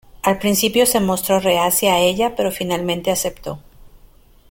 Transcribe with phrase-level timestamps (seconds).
[0.23, 3.59] Al principio se mostró reacia a ella pero finalmente aceptó.